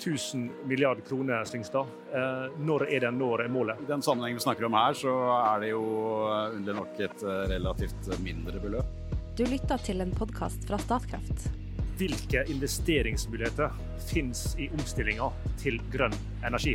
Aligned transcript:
1000 0.00 0.50
milliarder 0.64 1.02
kroner, 1.04 1.44
Slyngstad. 1.44 1.86
Eh, 2.14 2.46
når 2.64 2.86
er 2.88 3.04
den 3.06 3.18
når 3.20 3.44
målet? 3.52 3.82
I 3.84 3.90
den 3.90 4.02
sammenhengen 4.02 4.40
vi 4.40 4.44
snakker 4.46 4.68
om 4.68 4.78
her, 4.78 4.96
så 4.96 5.14
er 5.36 5.60
det 5.64 5.72
jo 5.74 5.84
underlig 6.56 6.78
nok 6.80 7.02
et 7.04 7.24
relativt 7.52 8.12
mindre 8.24 8.62
beløp. 8.62 8.96
Du 9.36 9.44
lytter 9.48 9.78
til 9.84 10.00
en 10.00 10.10
podkast 10.12 10.64
fra 10.68 10.78
Statkraft. 10.80 11.50
Hvilke 12.00 12.46
investeringsmuligheter 12.48 13.76
finnes 14.08 14.54
i 14.56 14.70
omstillinga 14.72 15.28
til 15.60 15.76
grønn 15.92 16.16
energi? 16.48 16.74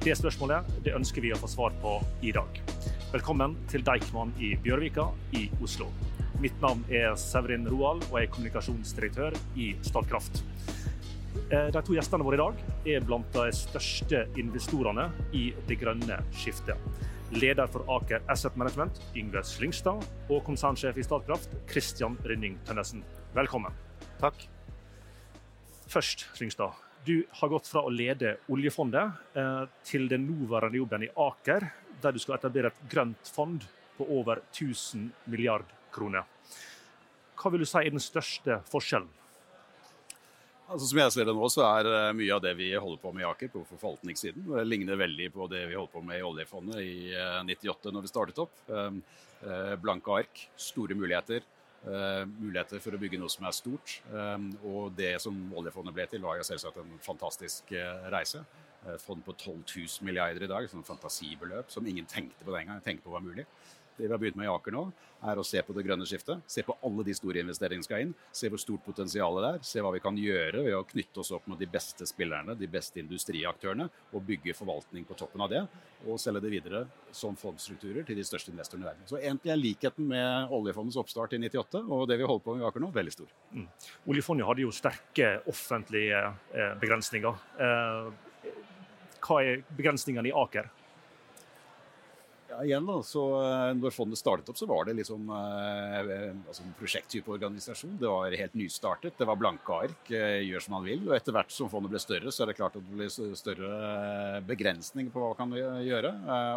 Det 0.00 0.16
spørsmålet 0.16 0.68
det 0.84 0.94
ønsker 0.96 1.24
vi 1.24 1.32
å 1.34 1.38
få 1.40 1.48
svar 1.50 1.76
på 1.82 1.98
i 2.24 2.32
dag. 2.36 2.60
Velkommen 3.12 3.56
til 3.68 3.84
Deichman 3.84 4.32
i 4.40 4.54
Bjørvika 4.62 5.10
i 5.36 5.46
Oslo. 5.64 5.88
Mitt 6.40 6.56
navn 6.60 6.84
er 6.92 7.14
Severin 7.20 7.64
Roald 7.68 8.04
og 8.10 8.18
jeg 8.18 8.28
er 8.28 8.32
kommunikasjonsdirektør 8.34 9.36
i 9.56 9.72
Statkraft. 9.84 10.42
Eh, 11.50 11.68
de 11.70 11.82
to 11.82 11.94
gjestene 11.94 12.24
våre 12.26 12.36
i 12.36 12.40
dag 12.40 12.62
er 12.96 13.04
blant 13.06 13.28
de 13.34 13.50
største 13.54 14.24
investorene 14.40 15.08
i 15.36 15.48
det 15.68 15.78
grønne 15.78 16.18
skiftet. 16.34 16.80
Leder 17.34 17.68
for 17.70 17.86
Aker 17.90 18.24
Asset 18.30 18.56
Management, 18.58 18.98
Yngve 19.18 19.42
Slyngstad, 19.46 20.02
og 20.30 20.42
konsernsjef 20.46 20.98
i 20.98 21.04
Statkraft, 21.06 21.54
Christian 21.70 22.18
Rynning 22.26 22.58
Tønnesen. 22.66 23.04
Velkommen. 23.34 23.74
Takk. 24.20 24.46
Først, 25.90 26.26
Slyngstad. 26.34 26.74
Du 27.06 27.20
har 27.38 27.50
gått 27.52 27.68
fra 27.70 27.84
å 27.86 27.92
lede 27.94 28.36
oljefondet 28.50 29.38
eh, 29.38 29.66
til 29.86 30.08
den 30.10 30.26
nåværende 30.26 30.80
jobben 30.80 31.06
i 31.06 31.12
Aker, 31.26 31.68
der 32.02 32.14
du 32.14 32.18
skal 32.22 32.40
etablere 32.40 32.72
et 32.72 32.80
grønt 32.90 33.30
fond 33.34 33.66
på 33.96 34.06
over 34.18 34.42
1000 34.50 35.12
milliard 35.30 35.70
kroner. 35.94 36.26
Hva 37.36 37.52
vil 37.52 37.62
du 37.62 37.68
si 37.68 37.78
er 37.78 37.94
den 37.94 38.02
største 38.02 38.58
forskjellen? 38.70 39.10
Altså, 40.66 40.88
som 40.90 40.98
jeg 40.98 41.12
ser 41.14 41.28
det 41.28 41.34
nå, 41.36 41.48
så 41.52 41.62
er 41.62 41.88
eh, 41.88 42.14
mye 42.18 42.34
av 42.34 42.42
det 42.42 42.56
vi 42.58 42.72
holder 42.74 42.98
på 42.98 43.12
med 43.14 43.22
i 43.22 43.28
Aker, 43.28 43.50
på 43.52 43.62
forvaltningssiden, 43.70 44.48
det 44.50 44.64
ligner 44.66 44.98
veldig 44.98 45.28
på 45.34 45.46
det 45.52 45.62
vi 45.70 45.76
holdt 45.78 45.92
på 45.92 46.02
med 46.02 46.18
i 46.18 46.24
oljefondet 46.26 46.80
i 46.82 46.96
98 47.46 47.76
eh, 47.76 47.94
når 47.94 48.06
vi 48.06 48.10
startet 48.10 48.42
opp. 48.42 48.56
Blanke 49.78 50.14
ark, 50.16 50.40
store 50.58 50.96
muligheter. 50.96 51.44
Muligheter 51.84 52.80
for 52.82 52.96
å 52.96 52.98
bygge 52.98 53.18
noe 53.20 53.30
som 53.30 53.44
er 53.46 53.52
stort. 53.54 53.98
Um, 54.08 54.46
og 54.66 54.94
det 54.96 55.12
som 55.22 55.36
oljefondet 55.54 55.94
ble 55.94 56.06
til, 56.10 56.24
var 56.24 56.40
selvsagt 56.42 56.80
en 56.80 56.96
fantastisk 57.04 57.70
reise. 58.10 58.40
Fond 59.04 59.22
på 59.22 59.36
12 59.36 59.60
000 59.60 60.08
milliarder 60.08 60.46
i 60.46 60.50
dag, 60.50 60.66
sånn 60.72 60.86
fantasibeløp 60.88 61.70
som 61.70 61.86
ingen 61.86 62.08
tenkte 62.10 62.48
på 62.48 62.56
den 62.56 62.72
gang. 62.72 62.80
tenkte 62.82 63.06
på 63.06 63.14
var 63.14 63.22
mulig. 63.22 63.44
Det 63.96 64.04
vi 64.04 64.12
har 64.12 64.20
begynt 64.20 64.36
med 64.36 64.48
i 64.48 64.52
Aker 64.52 64.74
nå, 64.74 64.82
er 65.26 65.38
å 65.40 65.44
se 65.46 65.62
på 65.64 65.74
det 65.76 65.84
grønne 65.86 66.06
skiftet. 66.08 66.42
Se 66.50 66.62
på 66.66 66.76
alle 66.84 67.04
de 67.06 67.14
store 67.16 67.40
investeringene 67.40 67.84
som 67.84 67.88
skal 67.88 68.04
inn. 68.04 68.12
Se 68.34 68.50
hvor 68.52 68.60
stort 68.60 68.84
potensialet 68.84 69.44
det 69.44 69.50
er. 69.54 69.62
Se 69.64 69.84
hva 69.84 69.92
vi 69.94 70.02
kan 70.04 70.18
gjøre 70.20 70.64
ved 70.66 70.76
å 70.76 70.84
knytte 70.88 71.22
oss 71.22 71.32
opp 71.36 71.48
med 71.50 71.60
de 71.62 71.68
beste 71.70 72.06
spillerne, 72.08 72.56
de 72.58 72.68
beste 72.70 73.00
industriaktørene, 73.00 73.88
og 74.12 74.26
bygge 74.28 74.56
forvaltning 74.58 75.06
på 75.08 75.16
toppen 75.18 75.44
av 75.46 75.52
det. 75.52 75.64
Og 76.04 76.20
selge 76.20 76.44
det 76.44 76.52
videre 76.52 76.84
som 77.16 77.38
fondsstrukturer 77.40 78.04
til 78.06 78.20
de 78.20 78.26
største 78.28 78.52
investorene 78.52 78.86
i 78.86 78.90
verden. 78.90 79.08
Så 79.08 79.20
egentlig 79.22 79.54
er 79.54 79.62
likheten 79.62 80.12
med 80.12 80.52
oljefondets 80.52 81.00
oppstart 81.00 81.34
i 81.36 81.40
98 81.40 81.82
og 81.86 82.06
det 82.10 82.20
vi 82.20 82.28
holder 82.28 82.44
på 82.44 82.56
med 82.56 82.64
i 82.64 82.68
Aker 82.68 82.84
nå, 82.84 82.92
veldig 82.94 83.16
stor. 83.16 83.32
Mm. 83.56 83.66
Oljefondet 84.12 84.48
hadde 84.50 84.66
jo 84.66 84.74
sterke 84.74 85.32
offentlige 85.48 86.22
eh, 86.52 86.74
begrensninger. 86.82 87.44
Eh, 87.66 88.10
hva 89.26 89.40
er 89.42 89.64
begrensningene 89.78 90.30
i 90.30 90.36
Aker? 90.36 90.68
Ja, 92.56 92.64
igjen 92.64 92.86
da, 92.88 92.94
så 93.04 93.22
eh, 93.36 93.74
når 93.76 93.92
fondet 93.92 94.18
startet 94.18 94.48
opp, 94.48 94.56
så 94.56 94.66
var 94.68 94.86
det 94.88 94.94
liksom 94.96 95.28
eh, 95.28 95.96
eh, 95.98 96.36
altså 96.48 96.62
en 96.64 96.72
prosjekttype 96.78 97.32
organisasjon. 97.34 97.98
Det 98.00 98.08
var 98.08 98.36
helt 98.40 98.54
nystartet. 98.56 99.16
Det 99.18 99.26
var 99.28 99.36
blanke 99.36 99.76
ark. 99.84 100.08
Gjør 100.08 100.64
som 100.64 100.76
man 100.78 100.86
vil. 100.86 101.02
Og 101.04 101.12
etter 101.16 101.36
hvert 101.36 101.52
som 101.52 101.68
fondet 101.72 101.92
ble 101.92 102.00
større, 102.00 102.32
så 102.32 102.44
er 102.44 102.50
det 102.50 102.56
klart 102.56 102.78
at 102.78 102.86
det 102.86 102.96
ble 102.96 103.08
større 103.36 104.40
begrensninger 104.48 105.12
på 105.12 105.20
hva 105.20 105.34
man 105.34 105.40
kan 105.52 105.82
gjøre. 105.84 106.12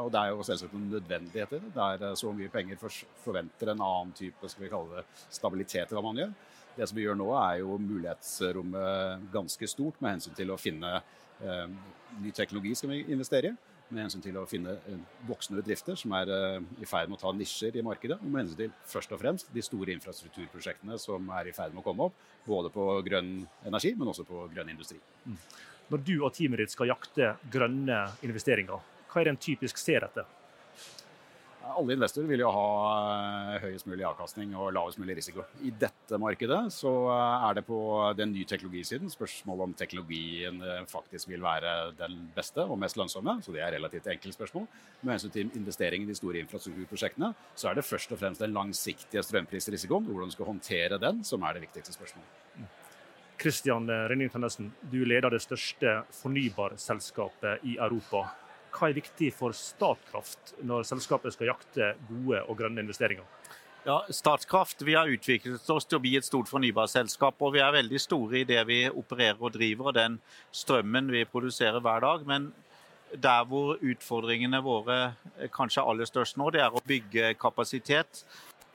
Og 0.05 0.11
det 0.13 0.21
er 0.21 0.31
jo 0.31 0.45
selvsagt 0.47 0.77
en 0.77 0.87
nødvendighet 0.93 1.57
i 1.57 1.61
det. 1.65 1.73
Det 1.75 1.87
er 2.11 2.19
så 2.21 2.31
mye 2.37 2.53
penger 2.53 2.79
forventer 3.25 3.73
en 3.73 3.83
annen 3.89 4.13
type 4.15 4.51
skal 4.51 4.65
vi 4.65 4.71
kalle 4.71 5.01
det, 5.01 5.07
stabilitet 5.35 5.91
i 5.91 5.97
hva 5.97 6.05
man 6.05 6.21
gjør. 6.21 6.35
Det 6.77 6.87
som 6.87 6.99
vi 6.99 7.07
gjør 7.09 7.19
nå, 7.19 7.31
er 7.41 7.57
jo 7.59 7.79
mulighetsrommet 7.89 9.27
ganske 9.33 9.67
stort 9.67 9.99
med 9.99 10.15
hensyn 10.15 10.37
til 10.37 10.53
å 10.53 10.59
finne 10.59 11.01
ny 12.19 12.31
teknologi 12.35 12.73
skal 12.75 12.91
vi 12.91 13.03
investere 13.13 13.51
i 13.51 13.57
med 13.89 14.05
hensyn 14.05 14.23
til 14.23 14.37
å 14.39 14.45
finne 14.49 14.75
eh, 14.89 14.99
voksne 15.27 15.57
bedrifter 15.59 15.97
som 15.99 16.13
er 16.17 16.31
eh, 16.33 16.59
i 16.81 16.87
ferd 16.89 17.09
med 17.09 17.19
å 17.19 17.23
ta 17.23 17.33
nisjer 17.35 17.77
i 17.79 17.85
markedet, 17.85 18.19
og 18.19 18.27
med 18.27 18.43
hensyn 18.43 18.61
til 18.63 18.73
først 18.91 19.15
og 19.15 19.21
fremst 19.21 19.51
de 19.55 19.63
store 19.65 19.93
infrastrukturprosjektene 19.97 20.99
som 21.01 21.29
er 21.39 21.49
i 21.49 21.55
ferd 21.55 21.75
med 21.75 21.83
å 21.83 21.87
komme 21.87 22.09
opp, 22.09 22.23
både 22.45 22.71
på 22.73 22.87
grønn 23.05 23.33
energi, 23.69 23.95
men 23.97 24.13
også 24.13 24.27
på 24.29 24.45
grønn 24.53 24.73
industri. 24.73 24.99
Mm. 25.25 25.39
Når 25.89 26.03
du 26.05 26.15
og 26.19 26.33
teamet 26.37 26.61
ditt 26.63 26.75
skal 26.75 26.91
jakte 26.91 27.33
grønne 27.51 28.03
investeringer, 28.25 28.83
hva 29.09 29.21
er 29.21 29.29
det 29.29 29.33
en 29.33 29.41
typisk 29.41 29.81
ser 29.81 30.05
etter? 30.05 30.27
Alle 31.69 31.93
investorer 31.93 32.29
vil 32.29 32.41
jo 32.41 32.49
ha 32.53 32.69
eh, 33.53 33.65
høyest 33.65 33.87
mulig 33.89 34.05
avkastning 34.07 34.55
og 34.57 34.71
lavest 34.73 34.99
mulig 35.01 35.17
risiko. 35.19 35.43
I 35.61 35.71
dette 35.77 36.17
markedet 36.21 36.61
så 36.73 36.91
eh, 37.13 37.45
er 37.49 37.57
det 37.59 37.63
på 37.67 37.79
den 38.17 38.33
nye 38.33 38.47
teknologisiden 38.49 39.11
spørsmål 39.13 39.65
om 39.67 39.75
teknologien 39.77 40.57
eh, 40.65 40.81
faktisk 40.89 41.29
vil 41.29 41.43
være 41.45 41.93
den 41.99 42.17
beste 42.35 42.65
og 42.65 42.79
mest 42.81 42.97
lønnsomme. 42.97 43.37
Så 43.45 43.53
det 43.53 43.61
er 43.65 43.75
relativt 43.77 44.09
enkelt 44.09 44.39
spørsmål. 44.39 44.65
Med 45.03 45.15
hensyn 45.15 45.35
til 45.35 45.53
investering 45.59 46.07
i 46.07 46.09
de 46.09 46.17
store 46.17 46.41
infrastrukturprosjektene, 46.45 47.31
så 47.53 47.69
er 47.69 47.79
det 47.79 47.87
først 47.87 48.15
og 48.15 48.21
fremst 48.23 48.43
den 48.43 48.55
langsiktige 48.55 49.23
strømprisrisikoen, 49.27 50.09
hvordan 50.09 50.33
du 50.33 50.37
skal 50.37 50.49
håndtere 50.49 51.01
den, 51.01 51.23
som 51.27 51.45
er 51.45 51.57
det 51.57 51.67
viktigste 51.67 51.95
spørsmålet. 51.95 52.67
Kristian 53.39 53.85
Renning 53.87 54.31
Tønnesen, 54.33 54.73
du 54.91 54.99
leder 55.07 55.31
det 55.31 55.39
største 55.45 56.01
fornybarselskapet 56.17 57.63
i 57.63 57.77
Europa. 57.79 58.25
Hva 58.79 58.87
er 58.87 58.95
viktig 58.95 59.33
for 59.35 59.51
Statkraft 59.55 60.53
når 60.63 60.85
selskapet 60.87 61.35
skal 61.35 61.49
jakte 61.51 61.89
gode 62.07 62.39
og 62.45 62.55
grønne 62.61 62.79
investeringer? 62.85 63.25
Ja, 63.83 63.97
Statkraft 64.11 64.85
vi 64.87 64.95
har 64.95 65.11
utviklet 65.11 65.67
oss 65.71 65.87
til 65.87 65.99
å 65.99 66.03
bli 66.03 66.13
et 66.15 66.27
stort 66.27 66.47
fornybarselskap. 66.51 67.35
og 67.43 67.53
Vi 67.57 67.61
er 67.63 67.75
veldig 67.75 67.99
store 67.99 68.39
i 68.39 68.47
det 68.47 68.59
vi 68.67 68.79
opererer 68.87 69.39
og 69.39 69.51
driver 69.55 69.91
og 69.91 69.97
den 69.99 70.17
strømmen 70.55 71.11
vi 71.11 71.25
produserer 71.27 71.83
hver 71.83 72.03
dag. 72.03 72.23
Men 72.27 72.51
der 73.11 73.43
hvor 73.49 73.75
utfordringene 73.83 74.61
våre 74.63 74.99
kanskje 75.51 75.81
er 75.83 75.91
aller 75.91 76.07
størst 76.07 76.39
nå, 76.39 76.47
det 76.55 76.63
er 76.63 76.75
å 76.75 76.83
bygge 76.87 77.33
kapasitet 77.39 78.23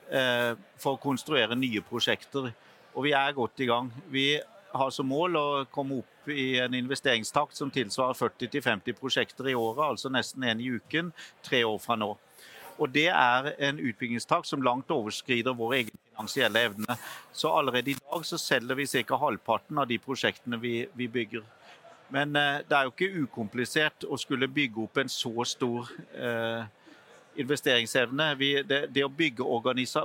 eh, 0.09 0.53
for 0.77 0.95
å 0.95 1.01
konstruere 1.01 1.57
nye 1.57 1.81
prosjekter. 1.85 2.51
Og 2.93 3.07
vi 3.07 3.15
er 3.17 3.37
godt 3.37 3.61
i 3.63 3.69
gang. 3.69 3.89
Vi 4.13 4.27
har 4.75 4.91
som 4.93 5.07
mål 5.09 5.39
å 5.39 5.47
komme 5.73 6.01
opp 6.01 6.29
i 6.31 6.57
en 6.61 6.73
investeringstakt 6.77 7.57
som 7.57 7.71
tilsvarer 7.73 8.17
40-50 8.17 8.97
prosjekter 8.99 9.49
i 9.51 9.55
året, 9.55 9.83
altså 9.87 10.11
nesten 10.13 10.45
én 10.47 10.61
i 10.63 10.71
uken, 10.75 11.11
tre 11.45 11.63
år 11.65 11.79
fra 11.81 11.97
nå. 11.99 12.15
Og 12.75 12.89
Det 12.91 13.07
er 13.07 13.53
en 13.63 13.79
utbyggingstakt 13.79 14.49
som 14.49 14.63
langt 14.63 14.91
overskrider 14.91 15.55
vår 15.55 15.73
egen 15.77 15.99
finansielle 16.09 16.65
evne. 16.69 16.97
Så 17.31 17.51
allerede 17.51 17.93
i 17.93 17.99
dag 17.99 18.25
så 18.25 18.37
selger 18.37 18.75
vi 18.75 18.87
ca. 19.03 19.15
halvparten 19.15 19.77
av 19.77 19.87
de 19.87 19.97
prosjektene 19.97 20.59
vi, 20.59 20.87
vi 20.93 21.07
bygger. 21.07 21.43
Men 22.09 22.35
eh, 22.35 22.61
det 22.67 22.75
er 22.75 22.83
jo 22.83 22.93
ikke 22.93 23.23
ukomplisert 23.23 24.05
å 24.05 24.17
skulle 24.17 24.51
bygge 24.51 24.83
opp 24.83 24.97
en 25.01 25.09
så 25.09 25.45
stor 25.47 25.89
eh, 26.13 26.67
investeringsevne. 27.35 28.35
Vi, 28.39 28.49
det, 28.63 28.81
det, 28.93 29.03
å 29.05 29.11
bygge 29.11 29.45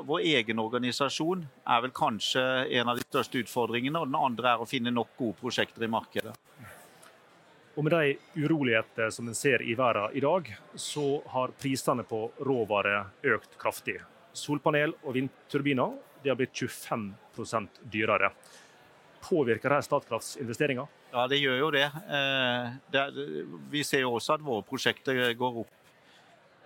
vår 0.06 0.26
egen 0.32 0.60
organisasjon 0.62 1.46
er 1.64 1.82
vel 1.84 1.94
kanskje 1.94 2.42
en 2.80 2.90
av 2.90 2.98
de 2.98 3.06
største 3.06 3.42
utfordringene. 3.44 4.00
Og 4.00 4.10
den 4.10 4.18
andre 4.18 4.54
er 4.54 4.62
å 4.62 4.68
finne 4.68 4.92
nok 4.94 5.14
gode 5.18 5.38
prosjekter 5.40 5.86
i 5.86 5.90
markedet. 5.90 6.34
Og 7.78 7.84
Med 7.86 7.94
de 7.94 8.42
uroligheter 8.42 9.10
som 9.14 9.28
en 9.30 9.36
ser 9.38 9.62
i 9.62 9.76
verden 9.78 10.16
i 10.16 10.20
dag, 10.20 10.48
så 10.74 11.22
har 11.32 11.54
prisene 11.56 12.04
på 12.04 12.26
råvarer 12.44 13.34
økt 13.36 13.54
kraftig. 13.60 14.00
Solpanel 14.36 14.92
og 15.00 15.14
vindturbiner 15.16 15.94
har 16.26 16.36
blitt 16.38 16.52
25% 16.54 17.80
dyrere. 17.92 18.32
Påvirker 19.20 19.72
det 19.72 19.82
Statkrafts 19.86 20.36
investeringer? 20.40 20.88
Ja, 21.12 21.26
det 21.28 21.40
gjør 21.40 21.58
jo 21.58 21.70
det. 21.74 21.86
Eh, 21.86 22.76
det. 22.92 23.04
Vi 23.70 23.82
ser 23.84 24.04
jo 24.04 24.14
også 24.16 24.36
at 24.36 24.44
våre 24.44 24.64
prosjekter 24.66 25.32
går 25.38 25.62
opp 25.64 25.79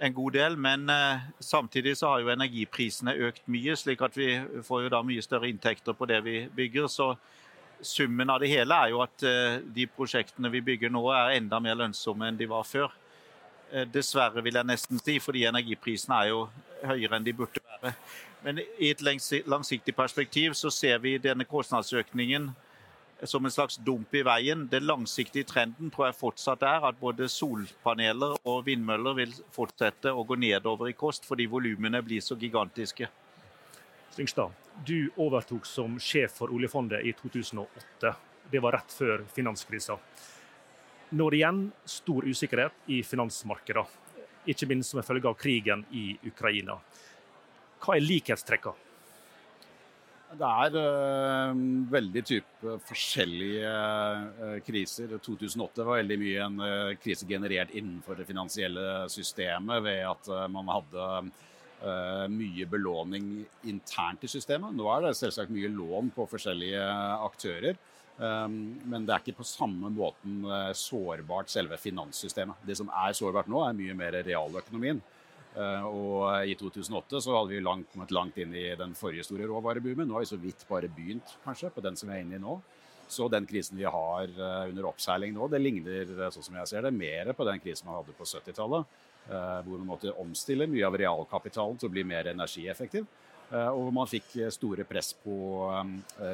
en 0.04 0.14
god 0.14 0.32
del. 0.36 0.56
Men 0.56 0.90
eh, 0.90 1.22
samtidig 1.40 1.96
så 1.98 2.12
har 2.12 2.24
jo 2.24 2.32
energiprisene 2.34 3.14
økt 3.28 3.46
mye, 3.50 3.76
slik 3.78 4.02
at 4.04 4.16
vi 4.18 4.28
får 4.66 4.86
jo 4.86 4.92
da 4.92 5.02
mye 5.06 5.24
større 5.24 5.48
inntekter 5.50 5.96
på 5.96 6.08
det 6.10 6.20
vi 6.24 6.36
bygger. 6.54 6.88
Så 6.92 7.14
summen 7.84 8.30
av 8.30 8.42
det 8.42 8.52
hele 8.52 8.76
er 8.76 8.92
jo 8.92 9.02
at 9.04 9.24
eh, 9.26 9.62
de 9.76 9.88
prosjektene 9.90 10.52
vi 10.52 10.62
bygger 10.64 10.92
nå 10.92 11.06
er 11.12 11.38
enda 11.38 11.60
mer 11.62 11.80
lønnsomme 11.80 12.28
enn 12.28 12.40
de 12.40 12.48
var 12.50 12.66
før. 12.68 12.92
Eh, 13.72 13.86
dessverre, 13.90 14.44
vil 14.44 14.60
jeg 14.60 14.68
nesten 14.68 15.00
si, 15.00 15.18
fordi 15.22 15.46
energiprisene 15.48 16.20
er 16.20 16.32
jo 16.32 16.46
høyere 16.84 17.18
enn 17.18 17.26
de 17.26 17.36
burde 17.36 17.64
være. 17.72 17.94
Men 18.44 18.60
i 18.60 18.90
et 18.92 19.00
langsiktig 19.48 19.94
perspektiv 19.96 20.52
så 20.58 20.70
ser 20.70 20.98
vi 21.00 21.16
denne 21.18 21.46
kostnadsøkningen 21.48 22.50
som 23.24 23.44
en 23.44 23.50
slags 23.50 23.76
dump 23.76 24.14
i 24.14 24.22
veien. 24.22 24.66
Den 24.70 24.86
langsiktige 24.86 25.46
trenden 25.48 25.90
tror 25.92 26.08
jeg 26.08 26.18
fortsatt 26.18 26.62
er 26.66 26.86
at 26.88 27.00
både 27.00 27.28
solpaneler 27.30 28.36
og 28.44 28.64
vindmøller 28.66 29.16
vil 29.18 29.34
fortsette 29.54 30.12
å 30.12 30.24
gå 30.28 30.38
nedover 30.40 30.90
i 30.90 30.96
kost 30.98 31.26
fordi 31.28 31.46
volumene 31.50 32.02
blir 32.04 32.24
så 32.24 32.36
gigantiske. 32.40 33.08
Slyngstad, 34.14 34.52
du 34.86 35.10
overtok 35.16 35.66
som 35.66 35.98
sjef 35.98 36.38
for 36.38 36.54
oljefondet 36.54 37.02
i 37.02 37.14
2008. 37.18 38.14
Det 38.50 38.62
var 38.62 38.76
rett 38.78 38.94
før 38.94 39.24
finanskrisa. 39.34 39.98
Nå 41.14 41.26
er 41.30 41.38
igjen 41.40 41.66
stor 41.88 42.26
usikkerhet 42.26 42.88
i 42.90 43.02
finansmarkedene, 43.06 43.86
ikke 44.50 44.68
minst 44.68 44.92
som 44.92 45.00
en 45.00 45.06
følge 45.06 45.30
av 45.30 45.38
krigen 45.40 45.84
i 45.94 46.12
Ukraina. 46.28 46.76
Hva 47.80 47.96
er 47.96 48.04
likhetstrekkene? 48.04 48.83
Det 50.34 50.48
er 50.48 50.76
uh, 50.76 51.58
veldig 51.92 52.22
type 52.26 52.74
forskjellige 52.88 53.70
uh, 53.70 54.58
kriser. 54.66 55.14
2008 55.22 55.86
var 55.86 56.00
veldig 56.00 56.18
mye 56.20 56.44
en 56.48 56.60
uh, 56.62 56.92
krise 56.98 57.28
generert 57.28 57.74
innenfor 57.74 58.18
det 58.18 58.26
finansielle 58.28 59.04
systemet 59.12 59.84
ved 59.84 60.02
at 60.10 60.30
man 60.52 60.70
hadde 60.72 61.08
mye 62.32 62.64
belåning 62.70 63.26
internt 63.68 64.22
i 64.24 64.28
systemet. 64.30 64.72
Nå 64.72 64.86
er 64.88 65.02
det 65.04 65.10
selvsagt 65.18 65.52
mye 65.52 65.68
lån 65.68 66.06
på 66.16 66.24
forskjellige 66.30 66.84
aktører. 67.26 67.76
Men 68.16 69.04
det 69.04 69.12
er 69.12 69.20
ikke 69.20 69.42
på 69.42 69.44
samme 69.44 69.90
måten 69.92 70.46
sårbart 70.78 71.52
selve 71.52 71.76
finanssystemet. 71.82 72.62
Det 72.64 72.78
som 72.78 72.88
er 72.88 73.12
sårbart 73.18 73.50
nå, 73.52 73.60
er 73.66 73.76
mye 73.76 73.98
mer 73.98 74.16
realøkonomien. 74.24 75.02
Eh, 75.54 75.84
og 75.86 76.48
i 76.50 76.54
2008 76.58 77.20
så 77.22 77.34
hadde 77.36 77.54
vi 77.54 77.62
langt, 77.62 77.92
kommet 77.92 78.14
langt 78.14 78.38
inn 78.42 78.54
i 78.58 78.66
den 78.78 78.94
forrige 78.98 79.26
store 79.26 79.46
råvareboomen. 79.50 80.08
Nå 80.08 80.16
har 80.16 80.24
vi 80.24 80.32
så 80.32 80.40
vidt 80.40 80.64
bare 80.68 80.90
begynt 80.90 81.36
kanskje, 81.44 81.70
på 81.74 81.84
den 81.84 81.98
som 81.98 82.10
vi 82.10 82.16
er 82.16 82.24
inne 82.24 82.40
i 82.40 82.42
nå. 82.42 82.58
Så 83.14 83.28
den 83.30 83.46
krisen 83.46 83.78
vi 83.78 83.86
har 83.86 84.24
eh, 84.26 84.70
under 84.72 84.88
oppseiling 84.90 85.34
nå, 85.36 85.46
det 85.52 85.62
ligner 85.62 86.14
eh, 86.16 86.30
sånn 86.34 86.48
som 86.48 86.58
jeg 86.58 86.72
ser 86.72 86.86
det, 86.86 86.94
mer 86.96 87.30
på 87.36 87.46
den 87.46 87.62
krisen 87.62 87.86
man 87.90 88.00
hadde 88.00 88.16
på 88.18 88.26
70-tallet. 88.26 89.02
Hvor 89.24 89.78
man 89.78 89.86
måtte 89.88 90.12
omstille 90.20 90.66
mye 90.68 90.84
av 90.84 90.98
realkapitalen 91.00 91.78
til 91.80 91.88
å 91.88 91.92
bli 91.94 92.02
mer 92.04 92.26
energieffektiv. 92.28 93.06
Og 93.72 93.86
man 93.96 94.04
fikk 94.04 94.34
store 94.52 94.84
press 94.84 95.14
på 95.16 95.38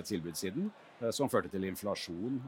tilbudssiden, 0.09 0.67
som 1.15 1.31
førte 1.31 1.53
til 1.53 1.69
inflasjon 1.69 2.41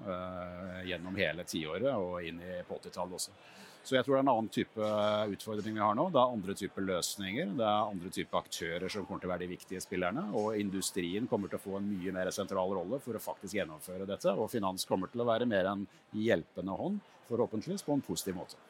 gjennom 0.83 1.21
hele 1.21 1.47
tiåret 1.47 1.95
og 1.95 2.27
inn 2.27 2.43
på 2.67 2.81
80-tallet 2.81 3.21
også. 3.21 3.37
Så 3.82 3.96
jeg 3.96 4.06
tror 4.06 4.14
det 4.14 4.20
er 4.20 4.25
en 4.25 4.31
annen 4.31 4.50
type 4.52 4.88
utfordring 5.34 5.75
vi 5.75 5.82
har 5.82 5.96
nå. 5.99 6.05
Det 6.14 6.20
er 6.20 6.34
andre 6.37 6.55
typer 6.58 6.84
løsninger. 6.87 7.55
Det 7.58 7.67
er 7.67 7.90
andre 7.90 8.12
typer 8.14 8.38
aktører 8.38 8.93
som 8.94 9.06
kommer 9.06 9.25
til 9.25 9.31
å 9.31 9.32
være 9.32 9.43
de 9.43 9.50
viktige 9.50 9.82
spillerne. 9.82 10.26
Og 10.38 10.58
industrien 10.61 11.26
kommer 11.31 11.50
til 11.50 11.58
å 11.58 11.64
få 11.64 11.79
en 11.81 11.88
mye 11.90 12.14
mer 12.14 12.31
sentral 12.34 12.75
rolle 12.79 13.00
for 13.02 13.19
å 13.19 13.23
faktisk 13.23 13.58
gjennomføre 13.58 14.06
dette. 14.06 14.34
Og 14.37 14.50
finans 14.52 14.87
kommer 14.87 15.11
til 15.11 15.25
å 15.25 15.29
være 15.29 15.49
mer 15.50 15.70
en 15.73 15.87
hjelpende 16.14 16.79
hånd, 16.79 17.00
forhåpentligvis 17.31 17.82
på 17.87 17.96
en 17.96 18.05
positiv 18.06 18.38
måte. 18.38 18.61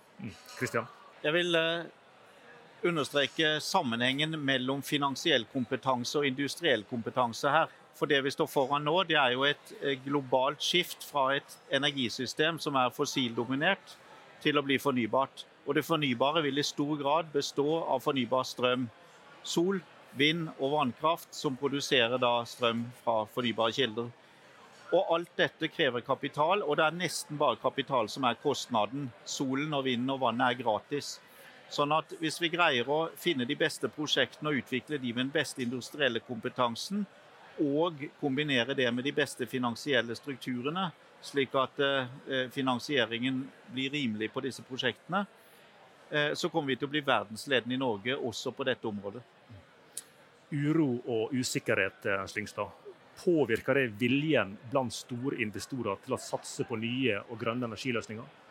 Kristian? 0.56 0.88
Mm. 0.88 0.98
Jeg 1.22 1.36
vil 1.36 1.60
uh, 1.60 1.84
understreke 2.88 3.54
sammenhengen 3.62 4.38
mellom 4.40 4.82
finansiell 4.82 5.44
kompetanse 5.52 6.18
og 6.18 6.26
industriell 6.26 6.86
kompetanse 6.88 7.52
her. 7.52 7.70
For 7.98 8.08
det 8.08 8.22
vi 8.24 8.32
står 8.32 8.48
foran 8.48 8.86
nå, 8.88 8.94
det 9.04 9.18
er 9.20 9.34
jo 9.34 9.44
et 9.44 9.72
eh, 9.82 9.98
globalt 10.00 10.62
skift 10.64 11.04
fra 11.04 11.26
et 11.36 11.58
energisystem 11.76 12.56
som 12.62 12.78
er 12.80 12.94
fossildominert, 12.94 13.98
til 14.42 14.58
å 14.58 14.64
bli 14.66 14.78
fornybart. 14.82 15.44
Og 15.66 15.76
det 15.78 15.86
fornybare 15.86 16.42
vil 16.44 16.58
i 16.58 16.66
stor 16.66 16.96
grad 17.00 17.30
bestå 17.32 17.66
av 17.82 18.02
fornybar 18.02 18.46
strøm. 18.48 18.88
Sol, 19.42 19.80
vind 20.18 20.50
og 20.58 20.74
vannkraft 20.74 21.32
som 21.34 21.56
produserer 21.56 22.20
da 22.20 22.42
strøm 22.46 22.84
fra 23.04 23.22
fornybare 23.34 23.74
kilder. 23.76 24.10
Og 24.92 25.12
alt 25.14 25.30
dette 25.38 25.70
krever 25.72 26.04
kapital, 26.04 26.60
og 26.66 26.76
det 26.76 26.84
er 26.84 26.98
nesten 26.98 27.38
bare 27.40 27.56
kapital 27.62 28.10
som 28.12 28.26
er 28.28 28.40
kostnaden. 28.42 29.06
Solen 29.24 29.72
og 29.72 29.86
vinden 29.86 30.12
og 30.12 30.20
vannet 30.26 30.50
er 30.50 30.58
gratis. 30.60 31.14
Sånn 31.72 31.94
at 31.96 32.12
hvis 32.20 32.36
vi 32.42 32.50
greier 32.52 32.88
å 32.92 33.06
finne 33.16 33.46
de 33.48 33.56
beste 33.56 33.88
prosjektene 33.88 34.50
og 34.50 34.60
utvikle 34.60 34.98
de 35.00 35.14
med 35.14 35.24
den 35.24 35.32
beste 35.32 35.64
industrielle 35.64 36.20
kompetansen, 36.26 37.06
og 37.62 38.04
kombinere 38.20 38.76
det 38.76 38.88
med 38.92 39.04
de 39.04 39.14
beste 39.16 39.46
finansielle 39.48 40.16
strukturene, 40.16 40.90
slik 41.22 41.54
at 41.54 41.78
eh, 41.80 42.06
eh, 42.28 42.48
finansieringen 42.50 43.48
blir 43.72 43.90
rimelig 43.90 44.32
på 44.32 44.42
disse 44.44 44.62
prosjektene, 44.66 45.24
eh, 46.10 46.32
så 46.34 46.48
kommer 46.48 46.72
vi 46.72 46.76
til 46.76 46.90
å 46.90 46.92
bli 46.92 47.02
verdensledende 47.06 47.76
i 47.76 47.80
Norge 47.80 48.16
også 48.16 48.52
på 48.56 48.66
dette 48.66 48.88
området. 48.88 49.22
Uro 50.52 50.88
og 51.08 51.32
usikkerhet 51.32 52.04
Slyngstad, 52.28 52.68
påvirker 53.22 53.78
det 53.78 53.86
viljen 54.00 54.56
blant 54.70 54.92
store 54.92 55.38
investorer 55.40 56.00
til 56.04 56.16
å 56.16 56.20
satse 56.20 56.66
på 56.68 56.76
nye 56.76 57.22
og 57.22 57.38
grønne 57.40 57.70
energiløsninger? 57.70 58.41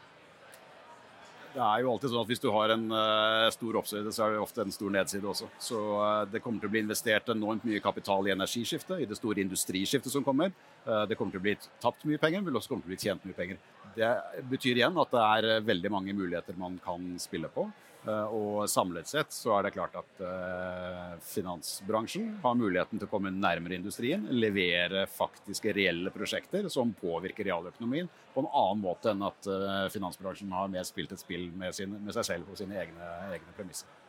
Det 1.51 1.59
er 1.59 1.81
jo 1.83 1.91
alltid 1.91 2.13
sånn 2.13 2.21
at 2.23 2.29
Hvis 2.31 2.41
du 2.43 2.47
har 2.55 2.71
en 2.75 2.85
uh, 2.95 3.49
stor 3.51 3.77
oppside, 3.81 4.13
så 4.15 4.23
er 4.23 4.35
det 4.35 4.43
ofte 4.43 4.63
en 4.63 4.71
stor 4.71 4.93
nedside 4.93 5.27
også. 5.27 5.49
Så 5.59 5.79
uh, 5.99 6.23
Det 6.31 6.39
kommer 6.43 6.63
til 6.63 6.71
å 6.71 6.73
bli 6.75 6.83
investert 6.85 7.31
enormt 7.33 7.65
mye 7.67 7.81
kapital 7.83 8.29
i 8.29 8.33
energiskiftet, 8.35 9.03
i 9.03 9.09
det 9.09 9.19
store 9.19 9.43
industriskiftet 9.43 10.13
som 10.13 10.23
kommer. 10.23 10.53
Uh, 10.87 11.03
det 11.09 11.19
kommer 11.19 11.35
til 11.35 11.43
å 11.43 11.47
bli 11.49 11.57
tapt 11.83 12.07
mye 12.07 12.21
penger, 12.21 12.45
men 12.45 12.55
også 12.55 12.71
kommer 12.71 12.87
til 12.87 12.93
å 12.93 12.95
bli 12.95 13.01
tjent 13.03 13.27
mye 13.27 13.37
penger. 13.37 13.61
Det 13.97 14.11
betyr 14.47 14.79
igjen 14.79 14.99
at 15.03 15.11
det 15.11 15.23
er 15.27 15.65
veldig 15.67 15.91
mange 15.91 16.15
muligheter 16.15 16.55
man 16.59 16.79
kan 16.83 17.11
spille 17.19 17.51
på. 17.51 17.67
Eh, 18.01 18.33
og 18.33 18.69
samlet 18.69 19.05
sett 19.05 19.33
så 19.35 19.53
er 19.53 19.67
det 19.67 19.75
klart 19.75 19.93
at 19.99 20.21
uh, 20.25 21.11
finansbransjen 21.21 22.31
har 22.41 22.55
muligheten 22.57 22.97
til 22.97 23.05
å 23.05 23.11
komme 23.11 23.29
nærmere 23.35 23.77
industrien, 23.77 24.23
levere 24.33 25.03
faktiske 25.05 25.73
reelle 25.77 26.09
prosjekter 26.13 26.65
som 26.73 26.95
påvirker 26.97 27.45
realøkonomien 27.45 28.09
på 28.33 28.41
en 28.41 28.49
annen 28.49 28.81
måte 28.81 29.13
enn 29.13 29.21
at 29.27 29.49
uh, 29.53 29.85
finansbransjen 29.93 30.49
har 30.57 30.71
mer 30.73 30.87
spilt 30.87 31.13
et 31.13 31.21
spill 31.21 31.51
med, 31.53 31.77
sin, 31.77 31.93
med 31.93 32.17
seg 32.17 32.25
selv 32.31 32.49
og 32.49 32.57
sine 32.57 32.79
egne, 32.81 33.11
egne 33.37 33.53
premisser. 33.57 33.99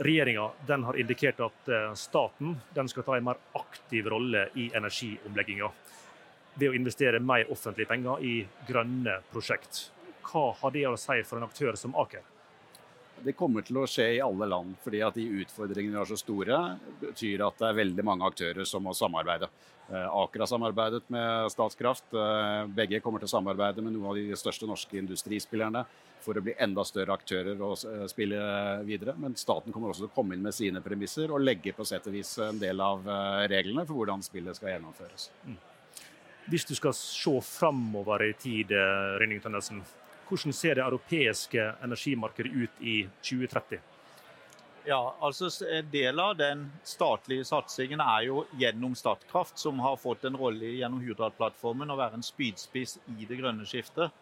Regjeringa 0.00 0.48
har 0.88 0.96
indikert 0.98 1.38
at 1.44 1.68
staten 1.94 2.56
skal 2.90 3.04
ta 3.06 3.14
en 3.14 3.28
mer 3.28 3.38
aktiv 3.54 4.08
rolle 4.10 4.48
i 4.58 4.64
energiomlegginga 4.74 5.68
ved 6.58 6.72
å 6.72 6.74
investere 6.74 7.20
mer 7.22 7.46
offentlige 7.52 7.92
penger 7.92 8.24
i 8.26 8.34
grønne 8.66 9.20
prosjekt. 9.30 9.92
Hva 10.26 10.48
har 10.58 10.74
det 10.74 10.88
å 10.90 10.96
si 10.98 11.20
for 11.22 11.38
en 11.38 11.46
aktør 11.46 11.78
som 11.78 11.94
Aker? 12.02 12.26
Det 13.22 13.36
kommer 13.38 13.64
til 13.64 13.78
å 13.80 13.86
skje 13.88 14.08
i 14.16 14.22
alle 14.24 14.48
land, 14.50 14.74
fordi 14.84 15.00
at 15.06 15.14
de 15.16 15.24
utfordringene 15.44 15.94
vi 15.94 16.00
har 16.00 16.08
så 16.10 16.18
store, 16.18 16.58
betyr 17.00 17.44
at 17.46 17.60
det 17.60 17.70
er 17.70 17.78
veldig 17.78 18.04
mange 18.04 18.26
aktører 18.26 18.66
som 18.68 18.84
må 18.84 18.92
samarbeide. 18.96 19.48
Eh, 19.92 20.16
Aker 20.16 20.40
har 20.40 20.46
samarbeidet 20.46 21.02
med 21.12 21.52
Statskraft. 21.52 22.04
Eh, 22.14 22.66
begge 22.66 23.00
kommer 23.04 23.20
til 23.20 23.28
å 23.28 23.34
samarbeide 23.34 23.84
med 23.84 23.92
noen 23.92 24.10
av 24.12 24.16
de 24.16 24.38
største 24.38 24.68
norske 24.68 24.96
industrispillerne 24.96 25.84
for 26.24 26.40
å 26.40 26.42
bli 26.44 26.54
enda 26.56 26.84
større 26.88 27.12
aktører 27.18 27.60
og 27.60 27.76
eh, 27.90 28.06
spille 28.08 28.40
videre. 28.88 29.16
Men 29.20 29.36
staten 29.36 29.74
kommer 29.74 29.92
også 29.92 30.06
til 30.06 30.12
å 30.12 30.14
komme 30.16 30.36
inn 30.36 30.44
med 30.44 30.56
sine 30.56 30.80
premisser 30.84 31.32
og 31.32 31.44
legge 31.44 31.74
på 31.76 31.84
sett 31.88 32.08
og 32.08 32.16
vis 32.16 32.32
en 32.40 32.60
del 32.60 32.80
av 32.80 33.04
reglene 33.50 33.84
for 33.84 34.00
hvordan 34.00 34.24
spillet 34.24 34.56
skal 34.56 34.72
gjennomføres. 34.72 35.28
Mm. 35.44 35.60
Hvis 36.48 36.66
du 36.68 36.74
skal 36.76 36.96
se 36.96 37.34
framover 37.44 38.24
i 38.24 38.32
tid, 38.36 38.72
Rynning 39.20 39.40
Tønnesen, 39.40 39.84
hvordan 40.28 40.52
ser 40.56 40.78
det 40.78 40.84
europeiske 40.84 41.66
energimarkedet 41.84 42.52
ut 42.52 42.80
i 42.80 43.02
2030? 43.22 43.80
Ja, 44.84 45.14
altså 45.20 45.48
En 45.64 45.86
del 45.90 46.20
av 46.20 46.36
den 46.36 46.66
statlige 46.84 47.44
satsingen 47.48 48.00
er 48.04 48.26
jo 48.26 48.42
gjennom 48.60 48.92
Statkraft, 48.94 49.56
som 49.58 49.78
har 49.80 49.96
fått 49.96 50.26
en 50.28 50.36
rolle 50.36 50.74
gjennom 50.76 51.00
Hurdal-plattformen 51.00 51.90
å 51.90 51.96
være 51.96 52.18
en 52.18 52.26
spydspiss 52.26 52.98
i 53.14 53.24
det 53.24 53.38
grønne 53.40 53.64
skiftet. 53.64 54.12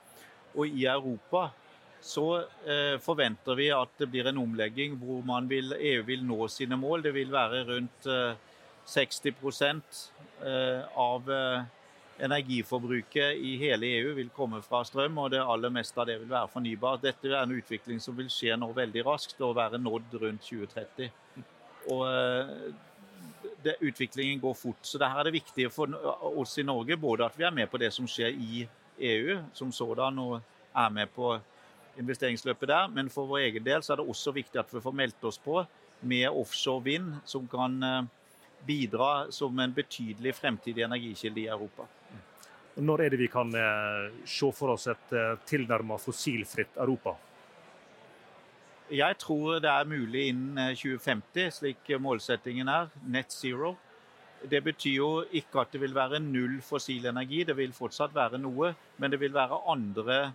Og 0.55 0.69
i 0.69 0.87
Europa 0.87 1.49
så 2.03 2.45
eh, 2.67 2.95
forventer 3.03 3.59
vi 3.59 3.69
at 3.75 3.91
det 3.99 4.07
blir 4.11 4.31
en 4.31 4.39
omlegging 4.43 4.95
hvor 5.01 5.23
vil, 5.51 5.75
EU 5.75 6.03
vil 6.07 6.25
nå 6.27 6.47
sine 6.51 6.79
mål. 6.79 7.03
Det 7.03 7.15
vil 7.15 7.31
være 7.35 7.65
rundt 7.67 8.07
eh, 8.07 8.39
60 8.87 9.35
eh, 10.47 10.83
av 10.95 11.31
eh, 11.31 11.63
energiforbruket 12.19 13.39
i 13.41 13.57
hele 13.61 13.89
EU 13.99 14.15
vil 14.15 14.31
komme 14.35 14.63
fra 14.63 14.83
strøm, 14.85 15.19
og 15.19 15.31
det 15.33 15.41
aller 15.41 15.73
meste 15.73 16.01
av 16.01 16.07
det 16.07 16.19
vil 16.21 16.31
være 16.31 16.51
fornybart. 16.53 17.03
Dette 17.03 17.31
er 17.31 17.41
en 17.41 17.57
utvikling 17.57 18.01
som 18.03 18.17
vil 18.19 18.31
skje 18.33 18.57
nå 18.59 18.69
veldig 18.77 19.05
raskt 19.07 19.41
og 19.43 19.57
være 19.57 19.81
nådd 19.81 20.17
rundt 20.23 20.49
2030. 20.49 21.11
Og 21.91 22.05
eh, 22.07 22.53
det, 23.65 23.77
Utviklingen 23.81 24.41
går 24.41 24.55
fort. 24.55 24.83
så 24.83 24.99
Her 24.99 25.21
er 25.21 25.25
det 25.25 25.39
viktig 25.39 25.71
for 25.73 25.91
oss 26.37 26.59
i 26.59 26.67
Norge 26.67 26.97
både 26.97 27.25
at 27.25 27.39
vi 27.39 27.45
er 27.45 27.55
med 27.55 27.71
på 27.71 27.79
det 27.79 27.93
som 27.95 28.07
skjer 28.07 28.35
i 28.35 28.67
EU 28.99 29.39
som 29.55 29.73
sådan, 29.73 30.19
og 30.19 30.41
er 30.75 30.89
med 30.91 31.07
på 31.15 31.39
investeringsløpet 31.99 32.69
der, 32.69 32.89
men 32.89 33.11
for 33.11 33.29
vår 33.29 33.39
egen 33.39 33.65
del 33.65 33.83
så 33.83 33.93
er 33.93 34.01
det 34.01 34.09
også 34.09 34.33
viktig 34.33 34.61
at 34.61 34.71
vi 34.73 34.81
får 34.81 34.95
meldt 34.97 35.25
oss 35.25 35.39
på 35.39 35.65
med 36.01 36.29
offshore 36.29 36.83
vind, 36.85 37.13
som 37.25 37.47
kan 37.49 37.83
eh, 37.83 38.03
bidra 38.67 39.31
som 39.31 39.59
en 39.59 39.73
betydelig 39.75 40.35
fremtidig 40.35 40.83
energikilde 40.83 41.41
i 41.41 41.49
Europa. 41.51 41.87
Når 42.75 43.03
er 43.05 43.13
det 43.13 43.21
vi 43.21 43.29
kan 43.29 43.53
eh, 43.55 44.13
se 44.25 44.49
for 44.57 44.73
oss 44.73 44.87
et 44.89 45.13
eh, 45.13 45.37
tilnærmet 45.45 46.01
fossilfritt 46.01 46.79
Europa? 46.81 47.17
Jeg 48.93 49.17
tror 49.21 49.59
det 49.61 49.69
er 49.69 49.89
mulig 49.89 50.29
innen 50.31 50.77
2050, 50.77 51.41
eh, 51.43 51.51
slik 51.53 51.93
målsettingen 52.01 52.69
er. 52.69 52.89
Net 53.05 53.33
zero. 53.33 53.77
Det 54.49 54.63
betyr 54.65 54.97
jo 54.97 55.11
ikke 55.31 55.61
at 55.61 55.73
det 55.73 55.83
vil 55.83 55.95
være 55.95 56.21
null 56.21 56.61
fossil 56.65 57.05
energi, 57.07 57.45
det 57.45 57.57
vil 57.57 57.77
fortsatt 57.77 58.15
være 58.15 58.41
noe. 58.41 58.73
Men 58.97 59.13
det 59.13 59.21
vil 59.21 59.35
være 59.37 59.61
andre 59.69 60.33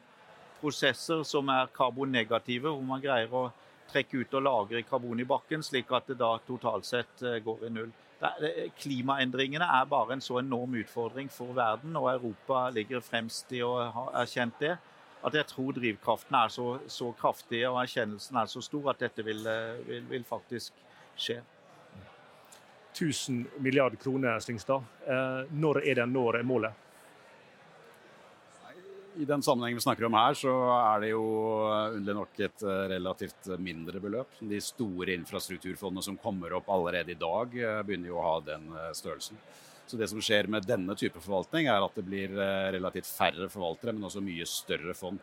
prosesser 0.62 1.24
som 1.26 1.50
er 1.50 1.74
karbonnegative, 1.74 2.70
hvor 2.70 2.86
man 2.86 3.02
greier 3.02 3.34
å 3.34 3.48
trekke 3.90 4.22
ut 4.22 4.38
og 4.38 4.46
lagre 4.46 4.84
karbon 4.86 5.20
i 5.20 5.26
bakken, 5.26 5.64
slik 5.64 5.90
at 5.92 6.12
det 6.12 6.20
da 6.22 6.36
totalt 6.46 6.86
sett 6.86 7.26
går 7.44 7.66
i 7.66 7.74
null. 7.74 7.92
Klimaendringene 8.82 9.66
er 9.78 9.90
bare 9.90 10.16
en 10.16 10.24
så 10.24 10.40
enorm 10.42 10.74
utfordring 10.80 11.30
for 11.30 11.54
verden, 11.54 11.96
og 12.00 12.10
Europa 12.16 12.68
ligger 12.74 13.04
fremst 13.06 13.52
i 13.54 13.62
å 13.62 13.76
ha 13.94 14.08
erkjent 14.24 14.60
det. 14.60 14.78
at 15.28 15.34
jeg 15.34 15.48
tror 15.50 15.74
drivkraften 15.74 16.36
er 16.38 16.52
så, 16.54 16.80
så 16.88 17.10
kraftig 17.18 17.64
og 17.68 17.80
erkjennelsen 17.82 18.38
er 18.38 18.46
så 18.46 18.62
stor 18.62 18.92
at 18.92 19.00
dette 19.02 19.24
vil, 19.26 19.42
eh, 19.50 19.80
vil, 19.88 20.04
vil 20.08 20.24
faktisk 20.24 20.74
skje. 21.18 21.42
1000 22.94 23.48
milliarder 23.58 23.98
kroner, 23.98 24.40
Slyngstad. 24.40 24.86
Eh, 25.08 25.50
når 25.52 25.82
er 25.84 26.00
det 26.00 26.06
når 26.10 26.44
målet? 26.44 26.87
I 29.18 29.26
den 29.26 29.42
sammenhengen 29.44 29.78
vi 29.78 29.82
snakker 29.82 30.06
om 30.06 30.14
her, 30.14 30.36
så 30.38 30.52
er 30.78 31.02
det 31.02 31.08
jo 31.10 31.24
underlig 31.66 32.16
nok 32.20 32.42
et 32.46 32.66
eh, 32.66 32.82
relativt 32.92 33.48
mindre 33.58 34.02
beløp. 34.04 34.36
De 34.46 34.60
store 34.62 35.16
infrastrukturfondene 35.18 36.06
som 36.06 36.20
kommer 36.22 36.54
opp 36.54 36.70
allerede 36.70 37.16
i 37.16 37.18
dag, 37.18 37.56
eh, 37.58 37.80
begynner 37.88 38.12
jo 38.12 38.20
å 38.20 38.26
ha 38.28 38.36
den 38.46 38.68
eh, 38.76 38.92
størrelsen. 38.98 39.40
Så 39.88 39.98
det 39.98 40.10
som 40.12 40.22
skjer 40.22 40.52
med 40.54 40.68
denne 40.70 40.94
type 41.00 41.18
forvaltning, 41.24 41.70
er 41.72 41.82
at 41.82 41.98
det 41.98 42.04
blir 42.06 42.34
relativt 42.76 43.08
færre 43.08 43.48
forvaltere, 43.48 43.94
men 43.96 44.04
også 44.10 44.20
mye 44.20 44.46
større 44.52 44.92
fond. 44.98 45.22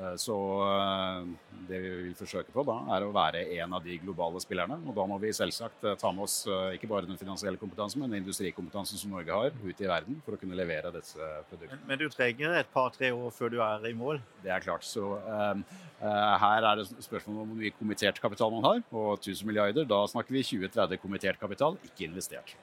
Eh, 0.00 0.14
så 0.16 0.36
eh, 0.66 1.26
det 1.68 1.78
vi 1.78 1.90
vil 1.90 2.14
forsøke 2.16 2.52
på 2.54 2.64
da, 2.66 2.78
er 2.96 3.04
å 3.04 3.12
være 3.14 3.44
en 3.58 3.76
av 3.76 3.84
de 3.84 3.98
globale 4.00 4.40
spillerne. 4.42 4.78
Og 4.88 4.96
da 4.96 5.04
må 5.08 5.18
vi 5.22 5.32
selvsagt 5.36 5.84
eh, 5.84 5.96
ta 6.00 6.12
med 6.14 6.24
oss 6.26 6.38
ikke 6.76 6.88
bare 6.90 7.08
den 7.08 7.20
finansielle 7.20 7.60
kompetansen, 7.60 8.02
men 8.02 8.12
den 8.12 8.22
industrikompetansen 8.22 9.00
som 9.00 9.12
Norge 9.14 9.36
har 9.36 9.52
ute 9.62 9.84
i 9.84 9.90
verden 9.90 10.18
for 10.24 10.36
å 10.36 10.40
kunne 10.40 10.58
levere 10.58 10.92
disse 10.96 11.20
produktene. 11.50 11.80
Men, 11.82 11.86
men 11.92 12.02
du 12.02 12.08
trenger 12.12 12.58
et 12.62 12.72
par-tre 12.72 13.12
år 13.12 13.34
før 13.36 13.52
du 13.52 13.60
er 13.64 13.88
i 13.90 13.94
mål? 13.96 14.22
Det 14.42 14.52
er 14.54 14.64
klart. 14.64 14.86
Så 14.86 15.04
uh, 15.22 15.54
uh, 16.00 16.34
her 16.42 16.66
er 16.70 16.80
det 16.80 16.88
spørsmål 17.04 17.44
om 17.44 17.52
hvor 17.52 17.60
mye 17.60 17.74
kommittert 17.76 18.20
kapital 18.22 18.52
man 18.54 18.66
har. 18.66 18.82
Og 18.90 19.14
1000 19.20 19.48
milliarder, 19.48 19.86
da 19.88 20.02
snakker 20.10 20.34
vi 20.34 20.44
20-30 20.46 21.00
kommittert 21.02 21.40
kapital, 21.42 21.78
ikke 21.86 22.08
investert. 22.08 22.56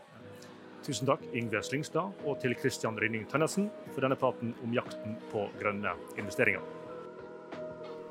Tusen 0.85 1.09
takk, 1.09 1.23
Ingve 1.35 1.61
Slyngstad, 1.65 2.25
og 2.25 2.39
til 2.41 2.55
Christian 2.57 2.97
Rynning 2.99 3.27
Tønnesen 3.29 3.69
for 3.91 4.05
denne 4.05 4.17
praten 4.19 4.55
om 4.65 4.73
jakten 4.73 5.19
på 5.33 5.49
grønne 5.59 5.93
investeringer. 6.17 6.78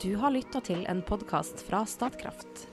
Du 0.02 0.12
har 0.16 0.30
lytta 0.30 0.60
til 0.62 0.84
en 0.86 1.00
podkast 1.02 1.64
fra 1.66 1.80
Statkraft. 1.82 2.68